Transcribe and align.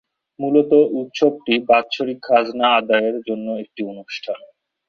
মূলত 0.39 0.71
উৎসবটি 0.99 1.53
বাৎসরিক 1.69 2.19
খাজনা 2.23 2.67
আদায়ের 2.79 3.17
জন্য 3.27 3.47
একটি 3.63 3.81
অনুষ্ঠান। 3.91 4.39